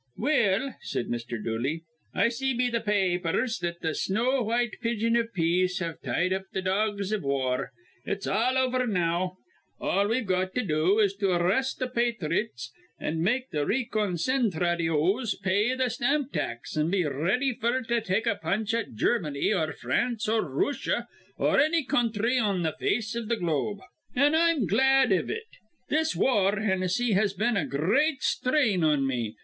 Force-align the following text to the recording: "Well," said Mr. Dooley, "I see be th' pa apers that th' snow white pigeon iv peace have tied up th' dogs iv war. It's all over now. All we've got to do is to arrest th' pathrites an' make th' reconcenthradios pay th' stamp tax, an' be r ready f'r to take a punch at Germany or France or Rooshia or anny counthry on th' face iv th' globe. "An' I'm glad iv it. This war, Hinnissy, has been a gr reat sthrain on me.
"Well," 0.17 0.73
said 0.81 1.09
Mr. 1.09 1.43
Dooley, 1.43 1.83
"I 2.11 2.29
see 2.29 2.55
be 2.55 2.71
th' 2.71 2.83
pa 2.83 2.89
apers 3.19 3.59
that 3.59 3.83
th' 3.83 3.95
snow 3.95 4.41
white 4.41 4.77
pigeon 4.81 5.15
iv 5.15 5.31
peace 5.31 5.77
have 5.77 6.01
tied 6.01 6.33
up 6.33 6.45
th' 6.55 6.63
dogs 6.63 7.11
iv 7.11 7.21
war. 7.21 7.69
It's 8.03 8.25
all 8.25 8.57
over 8.57 8.87
now. 8.87 9.37
All 9.79 10.07
we've 10.07 10.25
got 10.25 10.55
to 10.55 10.63
do 10.65 10.97
is 10.97 11.13
to 11.17 11.33
arrest 11.33 11.77
th' 11.77 11.93
pathrites 11.93 12.71
an' 12.99 13.21
make 13.21 13.51
th' 13.51 13.61
reconcenthradios 13.63 15.35
pay 15.43 15.77
th' 15.77 15.91
stamp 15.91 16.31
tax, 16.31 16.75
an' 16.75 16.89
be 16.89 17.05
r 17.05 17.13
ready 17.15 17.53
f'r 17.53 17.85
to 17.87 18.01
take 18.01 18.25
a 18.25 18.33
punch 18.41 18.73
at 18.73 18.95
Germany 18.95 19.53
or 19.53 19.71
France 19.71 20.27
or 20.27 20.41
Rooshia 20.41 21.05
or 21.37 21.59
anny 21.59 21.85
counthry 21.85 22.39
on 22.43 22.63
th' 22.63 22.75
face 22.79 23.15
iv 23.15 23.29
th' 23.29 23.37
globe. 23.37 23.77
"An' 24.15 24.33
I'm 24.33 24.65
glad 24.65 25.11
iv 25.11 25.29
it. 25.29 25.43
This 25.89 26.15
war, 26.15 26.53
Hinnissy, 26.55 27.13
has 27.13 27.33
been 27.35 27.55
a 27.55 27.67
gr 27.67 27.93
reat 27.93 28.21
sthrain 28.23 28.83
on 28.83 29.05
me. 29.05 29.35